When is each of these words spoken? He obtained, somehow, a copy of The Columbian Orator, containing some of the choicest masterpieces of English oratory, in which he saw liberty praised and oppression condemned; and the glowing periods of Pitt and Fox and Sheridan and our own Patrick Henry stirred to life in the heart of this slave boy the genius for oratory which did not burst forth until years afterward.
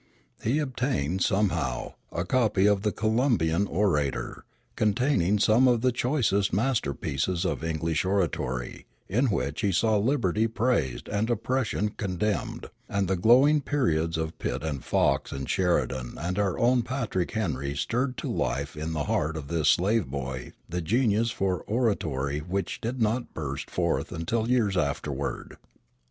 He 0.43 0.57
obtained, 0.57 1.21
somehow, 1.21 1.93
a 2.11 2.25
copy 2.25 2.65
of 2.65 2.81
The 2.81 2.91
Columbian 2.91 3.67
Orator, 3.67 4.45
containing 4.75 5.37
some 5.37 5.67
of 5.67 5.81
the 5.81 5.91
choicest 5.91 6.51
masterpieces 6.51 7.45
of 7.45 7.63
English 7.63 8.03
oratory, 8.03 8.87
in 9.07 9.27
which 9.27 9.61
he 9.61 9.71
saw 9.71 9.97
liberty 9.97 10.47
praised 10.47 11.07
and 11.07 11.29
oppression 11.29 11.89
condemned; 11.89 12.71
and 12.89 13.07
the 13.07 13.15
glowing 13.15 13.61
periods 13.61 14.17
of 14.17 14.39
Pitt 14.39 14.63
and 14.63 14.83
Fox 14.83 15.31
and 15.31 15.47
Sheridan 15.47 16.15
and 16.19 16.39
our 16.39 16.57
own 16.57 16.81
Patrick 16.81 17.29
Henry 17.29 17.75
stirred 17.75 18.17
to 18.17 18.27
life 18.27 18.75
in 18.75 18.93
the 18.93 19.03
heart 19.03 19.37
of 19.37 19.49
this 19.49 19.69
slave 19.69 20.07
boy 20.07 20.51
the 20.67 20.81
genius 20.81 21.29
for 21.29 21.59
oratory 21.67 22.39
which 22.39 22.81
did 22.81 22.99
not 23.03 23.35
burst 23.35 23.69
forth 23.69 24.11
until 24.11 24.49
years 24.49 24.75
afterward. 24.75 25.57